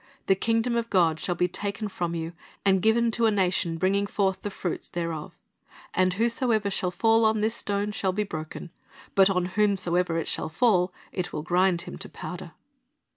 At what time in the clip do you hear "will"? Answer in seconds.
11.31-11.43